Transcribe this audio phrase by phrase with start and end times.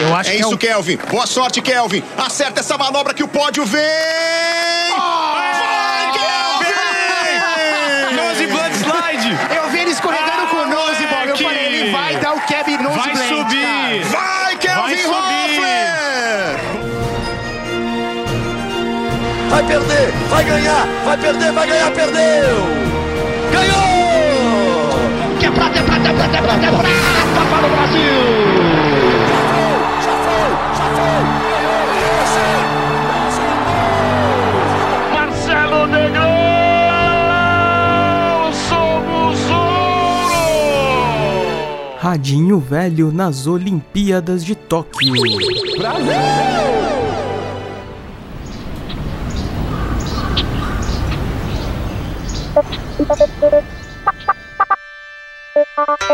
[0.00, 0.56] Eu acho É que é isso.
[0.58, 0.96] Kelvin.
[1.10, 2.02] Boa sorte, Kelvin.
[2.16, 3.82] Acerta essa manobra que o pódio vem.
[4.96, 6.74] Vai, Kelvin!
[8.16, 9.38] Nose Blood Slide!
[9.54, 11.02] Eu vi ele escorregando Ah, com o nose.
[11.02, 13.62] Eu falei, ele vai dar o Kevin nose Vai subir!
[13.62, 14.04] cara.
[14.04, 15.38] Vai, Kelvin Vai subir.
[19.50, 22.66] Vai perder, vai ganhar, vai perder, vai ganhar, perdeu!
[23.50, 25.38] Ganhou!
[25.40, 28.14] Que é prata, é prata, é prata, é prata, é prata para o Brasil!
[30.04, 31.22] Já foi, já foi!
[35.12, 36.28] Marcelo Negrão!
[38.52, 40.38] Somos ouro!
[41.98, 45.14] Radinho Velho nas Olimpíadas de Tóquio.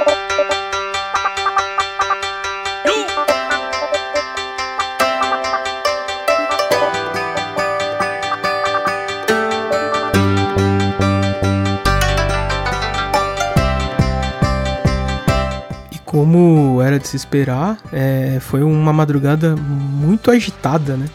[0.06, 0.13] E
[16.14, 21.06] como era de se esperar, é, foi uma madrugada muito agitada, né?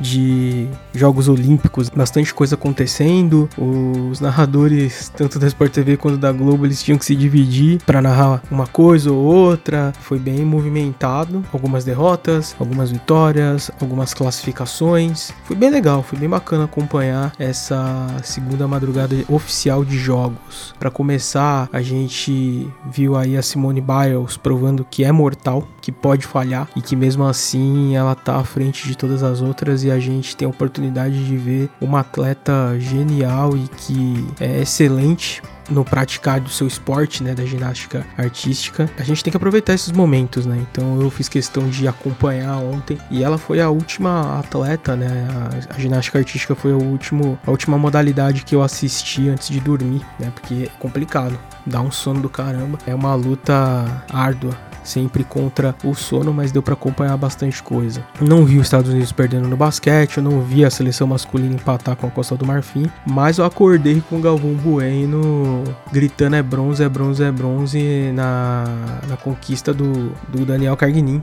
[0.00, 3.48] De Jogos Olímpicos, bastante coisa acontecendo.
[3.58, 8.00] Os narradores, tanto da Sport TV quanto da Globo, eles tinham que se dividir para
[8.00, 9.92] narrar uma coisa ou outra.
[10.00, 11.44] Foi bem movimentado.
[11.52, 15.32] Algumas derrotas, algumas vitórias, algumas classificações.
[15.44, 20.74] Foi bem legal, foi bem bacana acompanhar essa segunda madrugada oficial de jogos.
[20.78, 26.26] Para começar, a gente viu aí a Simone Biles provando que é mortal, que pode
[26.26, 29.98] falhar e que mesmo assim ela tá à frente de todas as outras e a
[29.98, 36.40] gente tem a oportunidade de ver uma atleta genial e que é excelente no praticar
[36.40, 38.90] do seu esporte, né, da ginástica artística.
[38.98, 40.58] A gente tem que aproveitar esses momentos, né?
[40.70, 45.28] Então eu fiz questão de acompanhar ontem e ela foi a última atleta, né?
[45.70, 49.60] A, a ginástica artística foi o último, a última modalidade que eu assisti antes de
[49.60, 50.30] dormir, né?
[50.34, 52.78] Porque é complicado, dá um sono do caramba.
[52.86, 58.04] É uma luta árdua sempre contra o sono, mas deu para acompanhar bastante coisa.
[58.20, 61.96] Não vi os Estados Unidos perdendo no basquete, eu não vi a seleção masculina empatar
[61.96, 65.59] com a Costa do Marfim, mas eu acordei com o Galvão Bueno
[65.92, 68.64] gritando é bronze, é bronze, é bronze na,
[69.08, 71.22] na conquista do, do Daniel Carguinin.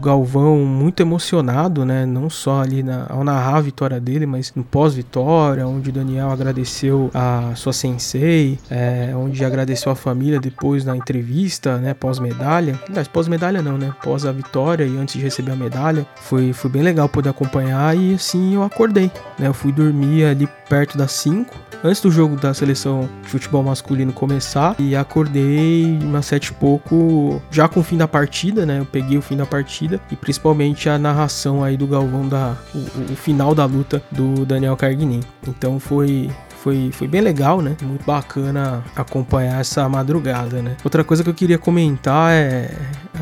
[0.00, 2.06] Galvão muito emocionado, né?
[2.06, 6.30] Não só ali na, ao narrar a vitória dele, mas no pós-vitória, onde o Daniel
[6.30, 11.94] agradeceu a sua sensei, é, onde agradeceu a família depois na entrevista, né?
[11.94, 12.80] Pós-medalha.
[12.88, 13.94] Aliás, pós-medalha não, né?
[14.02, 16.06] Pós a vitória e antes de receber a medalha.
[16.16, 19.48] Foi, foi bem legal poder acompanhar e assim eu acordei, né?
[19.48, 24.12] Eu fui dormir ali perto das 5 antes do jogo da seleção de futebol masculino
[24.12, 28.80] começar e acordei umas sete e pouco já com o fim da partida, né?
[28.80, 33.12] Eu peguei o fim da partida e principalmente a narração aí do Galvão da o,
[33.12, 35.20] o final da luta do Daniel Carguinin.
[35.46, 36.30] Então foi
[36.66, 37.76] foi, foi bem legal, né?
[37.80, 40.76] Muito bacana acompanhar essa madrugada, né?
[40.82, 42.68] Outra coisa que eu queria comentar é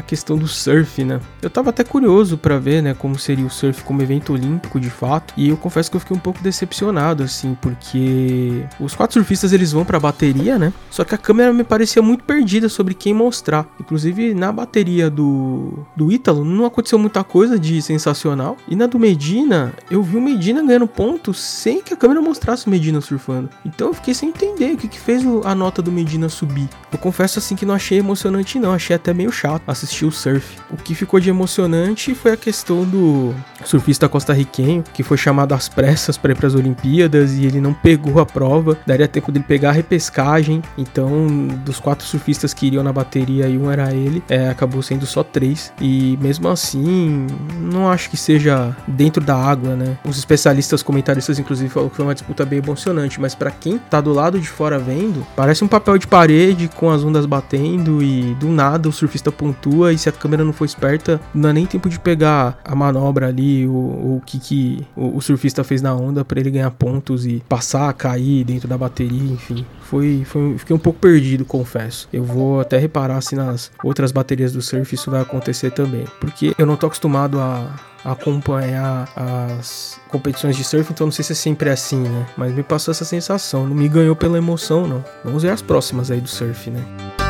[0.04, 1.20] questão do surf, né?
[1.42, 4.91] Eu tava até curioso para ver, né, como seria o surf como evento olímpico de
[4.91, 9.53] fato, e eu confesso que eu fiquei um pouco decepcionado assim, porque os quatro surfistas
[9.53, 10.72] eles vão para bateria, né?
[10.91, 13.66] Só que a câmera me parecia muito perdida sobre quem mostrar.
[13.81, 18.98] Inclusive na bateria do do Ítalo não aconteceu muita coisa de sensacional, e na do
[18.98, 23.48] Medina, eu vi o Medina ganhando pontos sem que a câmera mostrasse o Medina surfando.
[23.65, 26.69] Então eu fiquei sem entender o que, que fez a nota do Medina subir.
[26.92, 30.56] Eu confesso assim que não achei emocionante não, achei até meio chato assistir o surf.
[30.71, 33.34] O que ficou de emocionante foi a questão do
[33.65, 37.75] surfista costarriquenho, que foi chamado às pressas para ir para as Olimpíadas e ele não
[37.75, 38.78] pegou a prova.
[38.87, 40.62] Daria tempo dele pegar a repescagem.
[40.78, 45.06] Então, dos quatro surfistas que iriam na bateria e um era ele, é, acabou sendo
[45.06, 45.72] só três.
[45.81, 47.27] E mesmo assim,
[47.60, 49.99] não acho que seja dentro da água, né?
[50.04, 54.00] Os especialistas, comentaristas, inclusive, falaram que foi uma disputa bem emocionante, mas para quem tá
[54.00, 58.34] do lado de fora vendo, parece um papel de parede com as ondas batendo e
[58.34, 61.66] do nada o surfista pontua e se a câmera não for esperta, não dá nem
[61.66, 65.95] tempo de pegar a manobra ali, o, o que que o, o surfista fez na
[65.95, 69.65] onda para ele ganhar pontos e passar, cair dentro da bateria, enfim.
[69.83, 72.09] Foi, foi, fiquei um pouco perdido, confesso.
[72.13, 76.54] Eu vou até reparar se nas outras baterias do surf isso vai acontecer também, porque
[76.59, 81.34] eu não tô acostumado a acompanhar as competições de surf, então não sei se é
[81.34, 82.27] sempre assim, né?
[82.36, 85.03] Mas me passou essa sensação, não me ganhou pela emoção, não.
[85.25, 87.23] Vamos ver as próximas aí do surf, né?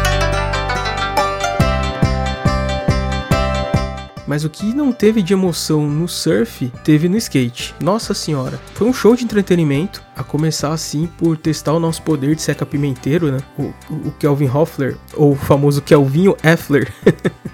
[4.27, 7.75] Mas o que não teve de emoção no surf, teve no skate.
[7.81, 10.03] Nossa senhora, foi um show de entretenimento.
[10.17, 13.39] A começar assim por testar o nosso poder de seca pimenteiro, né?
[13.59, 16.93] O, o Kelvin Hoffler, ou o famoso Kelvinho Effler.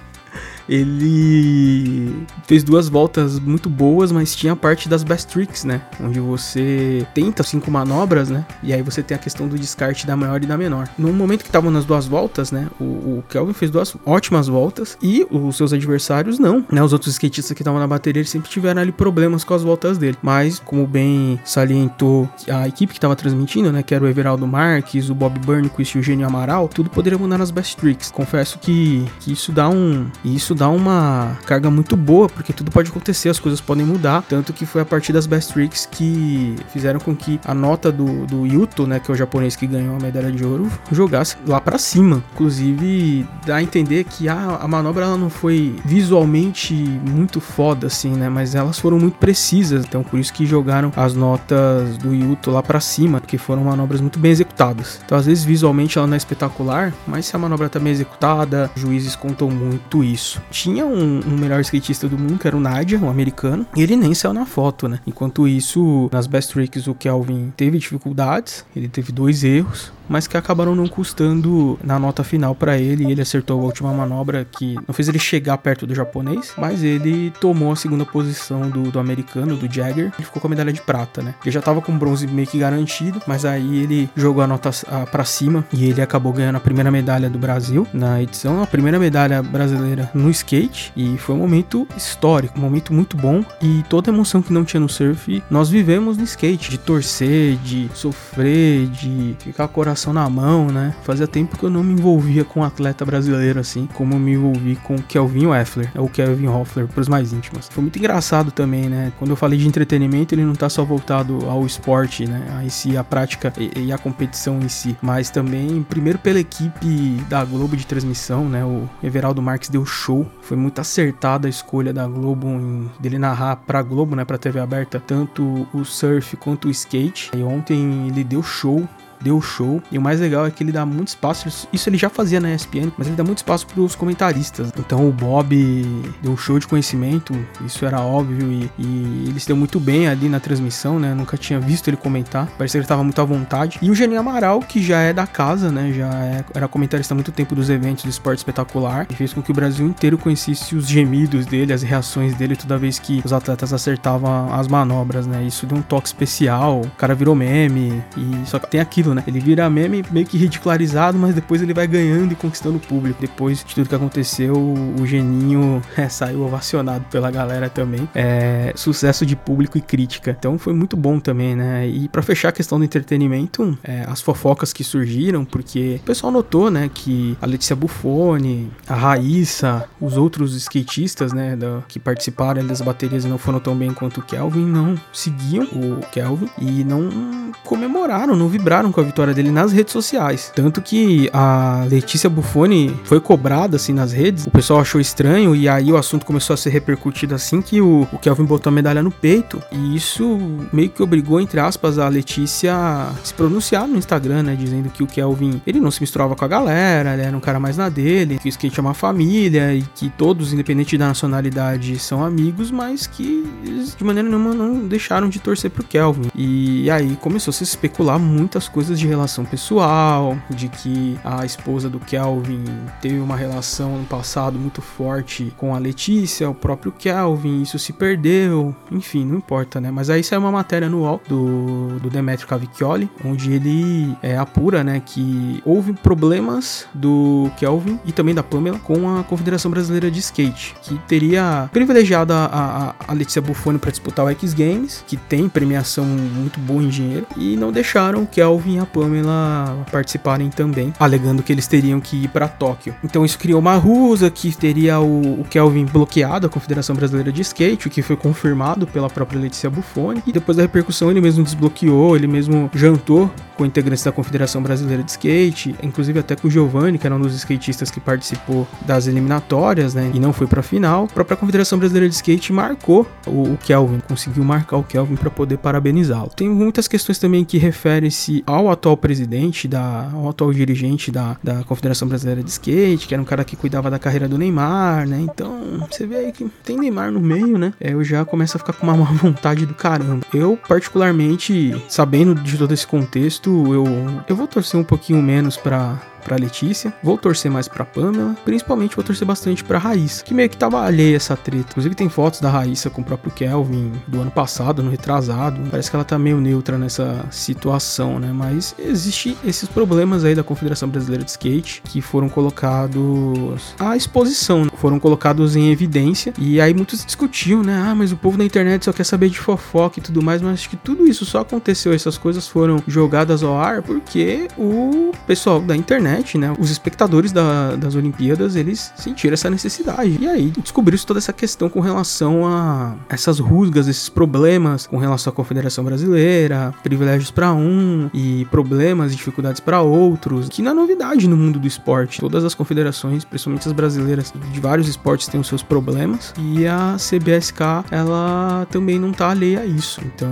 [0.71, 5.81] ele fez duas voltas muito boas, mas tinha a parte das best tricks, né?
[5.99, 8.45] Onde você tenta cinco manobras, né?
[8.63, 10.87] E aí você tem a questão do descarte da maior e da menor.
[10.97, 12.69] No momento que estavam nas duas voltas, né?
[12.79, 16.81] O, o, Kelvin fez duas ótimas voltas e os seus adversários não, né?
[16.81, 20.17] Os outros skatistas que estavam na bateria sempre tiveram ali problemas com as voltas dele.
[20.21, 23.83] Mas, como bem salientou a equipe que estava transmitindo, né?
[23.83, 27.37] Que era o Everaldo Marques, o Bob Burnquist e o Gênio Amaral, tudo poderia mudar
[27.37, 28.09] nas best tricks.
[28.09, 30.07] Confesso que, que isso dá um.
[30.23, 34.23] Isso dá uma carga muito boa, porque tudo pode acontecer, as coisas podem mudar.
[34.29, 38.27] Tanto que foi a partir das best tricks que fizeram com que a nota do,
[38.27, 41.59] do Yuto, né, que é o japonês que ganhou a medalha de ouro, jogasse lá
[41.59, 42.23] para cima.
[42.33, 48.11] Inclusive, dá a entender que a, a manobra ela não foi visualmente muito foda, assim,
[48.11, 49.83] né, mas elas foram muito precisas.
[49.83, 53.99] Então, por isso que jogaram as notas do Yuto lá para cima, porque foram manobras
[53.99, 55.01] muito bem executadas.
[55.03, 58.69] Então, às vezes, visualmente ela não é espetacular, mas se a manobra tá bem executada,
[58.75, 62.99] juízes contam muito isso tinha um, um, melhor skatista do mundo, que era o Nadia,
[62.99, 64.99] um americano, e ele nem saiu na foto, né?
[65.05, 70.35] Enquanto isso, nas Best Tricks, o Kelvin teve dificuldades, ele teve dois erros, mas que
[70.35, 73.09] acabaram não custando na nota final para ele.
[73.09, 77.31] Ele acertou a última manobra que não fez ele chegar perto do japonês, mas ele
[77.39, 80.81] tomou a segunda posição do, do americano, do Jagger, e ficou com a medalha de
[80.81, 81.33] prata, né?
[81.41, 84.69] Ele já tava com bronze meio que garantido, mas aí ele jogou a nota
[85.09, 88.99] para cima e ele acabou ganhando a primeira medalha do Brasil na edição, a primeira
[88.99, 94.11] medalha brasileira no skate e foi um momento histórico, um momento muito bom e toda
[94.11, 98.87] a emoção que não tinha no surf nós vivemos no skate, de torcer, de sofrer,
[98.87, 100.95] de ficar com o coração na mão, né?
[101.03, 104.75] Fazia tempo que eu não me envolvia com um atleta brasileiro assim, como me envolvi
[104.77, 107.67] com o Kelvin Effler, ou Kelvin Hoffler, para os mais íntimos.
[107.69, 109.11] Foi muito engraçado também, né?
[109.19, 112.47] Quando eu falei de entretenimento, ele não tá só voltado ao esporte, né?
[112.57, 116.39] A em si, a prática e, e a competição em si, mas também, primeiro pela
[116.39, 118.63] equipe da Globo de transmissão, né?
[118.65, 123.57] O Everaldo Marques deu show, foi muito acertada a escolha da Globo em, dele narrar
[123.57, 124.25] pra Globo, né?
[124.25, 127.31] Pra TV aberta, tanto o surf quanto o skate.
[127.35, 128.87] E ontem ele deu show,
[129.21, 129.81] deu show.
[129.91, 131.67] E o mais legal é que ele dá muito espaço.
[131.71, 134.71] Isso ele já fazia na ESPN, mas ele dá muito espaço para os comentaristas.
[134.77, 137.33] Então o Bob deu show de conhecimento,
[137.65, 138.51] isso era óbvio.
[138.51, 141.13] E, e ele se deu muito bem ali na transmissão, né?
[141.13, 142.47] Nunca tinha visto ele comentar.
[142.57, 143.79] Parecia que ele estava muito à vontade.
[143.81, 145.91] E o Geninho Amaral, que já é da casa, né?
[145.91, 149.07] Já é, era comentarista há muito tempo dos eventos do esporte espetacular.
[149.09, 152.77] E fez com que o Brasil inteiro conhecesse os gemidos dele, as reações dele toda
[152.77, 155.43] vez que os atletas acertavam as manobras, né?
[155.43, 156.81] Isso deu um toque especial.
[156.81, 158.03] O cara virou meme.
[158.17, 159.23] E só que tem aquilo né?
[159.27, 163.19] Ele vira meme meio que ridicularizado, mas depois ele vai ganhando e conquistando o público.
[163.19, 168.07] Depois de tudo que aconteceu, o Geninho é, saiu ovacionado pela galera também.
[168.15, 170.35] É, sucesso de público e crítica.
[170.37, 171.87] Então foi muito bom também, né?
[171.87, 176.31] E para fechar a questão do entretenimento, é, as fofocas que surgiram, porque o pessoal
[176.31, 182.65] notou, né, que a Letícia Buffoni, a Raíssa, os outros skatistas, né, da, que participaram
[182.65, 186.83] das baterias e não foram tão bem quanto o Kelvin, não seguiam o Kelvin e
[186.83, 190.51] não comemoraram, não vibraram com a vitória dele nas redes sociais.
[190.55, 195.67] Tanto que a Letícia Buffoni foi cobrada assim nas redes, o pessoal achou estranho e
[195.67, 199.01] aí o assunto começou a ser repercutido assim que o, o Kelvin botou a medalha
[199.01, 199.61] no peito.
[199.71, 200.39] E isso
[200.71, 204.55] meio que obrigou, entre aspas, a Letícia a se pronunciar no Instagram, né?
[204.55, 207.59] Dizendo que o Kelvin ele não se misturava com a galera, ele era um cara
[207.59, 211.97] mais na dele, que o skate é uma família e que todos, independente da nacionalidade,
[211.99, 216.29] são amigos, mas que eles de maneira nenhuma não deixaram de torcer pro Kelvin.
[216.35, 221.45] E aí começou a se especular muitas coisas coisas de relação pessoal, de que a
[221.45, 222.65] esposa do Kelvin
[223.01, 227.93] teve uma relação no passado muito forte com a Letícia, o próprio Kelvin, isso se
[227.93, 229.89] perdeu, enfim, não importa, né?
[229.91, 235.01] Mas aí saiu uma matéria no do, do Demetrio Cavicchioli, onde ele é, apura, né,
[235.05, 240.75] que houve problemas do Kelvin e também da Pamela com a Confederação Brasileira de Skate,
[240.81, 245.47] que teria privilegiado a, a, a Letícia Buffoni para disputar o X Games, que tem
[245.47, 251.43] premiação muito boa em dinheiro, e não deixaram o Kelvin a Pamela participarem também, alegando
[251.43, 252.95] que eles teriam que ir para Tóquio.
[253.03, 257.41] Então isso criou uma rusa que teria o, o, Kelvin bloqueado a Confederação Brasileira de
[257.41, 260.21] Skate, o que foi confirmado pela própria Letícia Buffoni.
[260.25, 263.31] E depois da repercussão ele mesmo desbloqueou, ele mesmo jantou
[263.61, 267.19] com integrantes da Confederação Brasileira de Skate, inclusive até com o Giovanni, que era um
[267.19, 270.09] dos skatistas que participou das eliminatórias, né?
[270.15, 271.03] E não foi pra final.
[271.03, 275.29] A própria Confederação Brasileira de Skate marcou o, o Kelvin, conseguiu marcar o Kelvin para
[275.29, 276.31] poder parabenizá-lo.
[276.35, 281.63] Tem muitas questões também que referem-se ao atual presidente, da, ao atual dirigente da, da
[281.63, 285.19] Confederação Brasileira de Skate, que era um cara que cuidava da carreira do Neymar, né?
[285.21, 287.73] Então, você vê aí que tem Neymar no meio, né?
[287.79, 290.25] É, eu já começo a ficar com uma má vontade do caramba.
[290.33, 293.85] Eu, particularmente, sabendo de todo esse contexto, eu,
[294.27, 296.93] eu vou torcer um pouquinho menos para pra Letícia.
[297.03, 298.35] Vou torcer mais pra Pamela.
[298.45, 301.67] Principalmente vou torcer bastante pra Raíssa, que meio que tava alheia essa treta.
[301.71, 305.61] Inclusive tem fotos da Raíssa com o próprio Kelvin do ano passado, no retrasado.
[305.69, 308.31] Parece que ela tá meio neutra nessa situação, né?
[308.33, 314.65] Mas existe esses problemas aí da Confederação Brasileira de Skate que foram colocados à exposição,
[314.65, 314.71] né?
[314.75, 316.33] foram colocados em evidência.
[316.37, 317.83] E aí muitos discutiam, né?
[317.87, 320.41] Ah, mas o povo na internet só quer saber de fofoca e tudo mais.
[320.41, 325.11] Mas acho que tudo isso só aconteceu, essas coisas foram jogadas ao ar porque o
[325.25, 330.17] pessoal da internet internet, né, os espectadores da, das Olimpíadas, eles sentiram essa necessidade.
[330.19, 335.31] E aí descobriram toda essa questão com relação a essas rusgas, esses problemas com relação
[335.31, 340.73] à Confederação Brasileira, privilégios para um e problemas e dificuldades para outros, que não é
[340.73, 342.19] novidade no mundo do esporte.
[342.19, 346.97] Todas as confederações, principalmente as brasileiras, de vários esportes têm os seus problemas e a
[346.97, 350.01] CBSK, ela também não tá alheia a isso.
[350.05, 350.29] Então,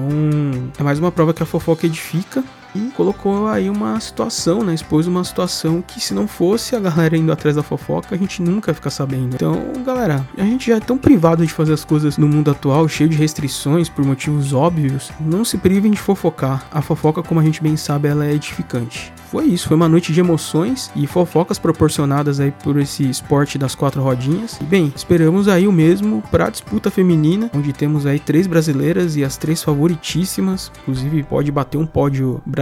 [0.77, 2.43] é mais uma prova que a fofoca edifica
[2.75, 4.73] e colocou aí uma situação, né?
[4.73, 8.41] Expôs uma situação que se não fosse a galera indo atrás da fofoca, a gente
[8.41, 9.35] nunca ficar sabendo.
[9.35, 12.87] Então, galera, a gente já é tão privado de fazer as coisas no mundo atual,
[12.87, 15.11] cheio de restrições por motivos óbvios.
[15.19, 16.67] Não se privem de fofocar.
[16.71, 20.11] A fofoca, como a gente bem sabe, ela é edificante foi isso, foi uma noite
[20.11, 24.57] de emoções e fofocas proporcionadas aí por esse esporte das quatro rodinhas.
[24.59, 29.15] E bem, esperamos aí o mesmo para a disputa feminina, onde temos aí três brasileiras
[29.15, 32.58] e as três favoritíssimas, inclusive pode bater um pódio brasileiro,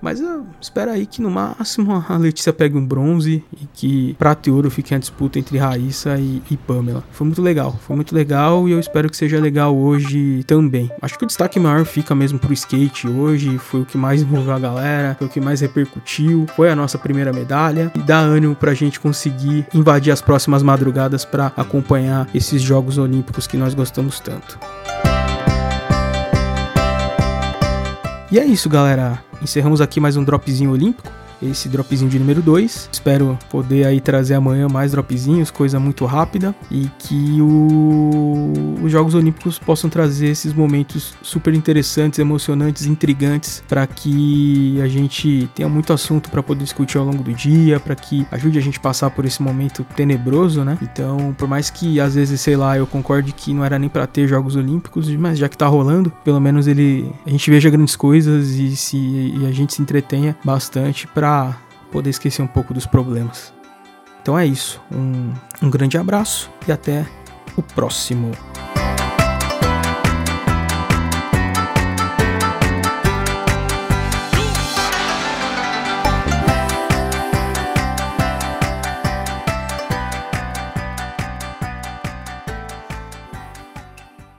[0.00, 4.48] mas uh, espera aí que no máximo a Letícia pegue um bronze e que prata
[4.48, 7.02] e ouro fiquem a disputa entre Raíssa e, e Pamela.
[7.10, 10.90] Foi muito legal, foi muito legal e eu espero que seja legal hoje também.
[11.00, 14.54] Acho que o destaque maior fica mesmo pro skate hoje, foi o que mais envolveu
[14.54, 18.54] a galera, foi o que mais repercutiu foi a nossa primeira medalha e dá ânimo
[18.54, 24.20] pra gente conseguir invadir as próximas madrugadas para acompanhar esses Jogos Olímpicos que nós gostamos
[24.20, 24.58] tanto.
[28.30, 29.31] E é isso, galera.
[29.42, 31.10] Encerramos aqui mais um dropzinho olímpico
[31.42, 32.90] esse dropzinho de número 2.
[32.92, 38.52] Espero poder aí trazer amanhã mais dropzinhos, coisa muito rápida e que o...
[38.82, 45.48] os Jogos Olímpicos possam trazer esses momentos super interessantes, emocionantes, intrigantes para que a gente
[45.54, 48.78] tenha muito assunto para poder discutir ao longo do dia, para que ajude a gente
[48.78, 50.78] a passar por esse momento tenebroso, né?
[50.82, 54.06] Então, por mais que às vezes, sei lá, eu concorde que não era nem para
[54.06, 57.96] ter Jogos Olímpicos, mas já que tá rolando, pelo menos ele a gente veja grandes
[57.96, 61.06] coisas e se e a gente se entretenha bastante
[61.90, 63.52] poder esquecer um pouco dos problemas.
[64.20, 64.80] Então é isso.
[64.90, 67.06] Um, um grande abraço e até
[67.56, 68.32] o próximo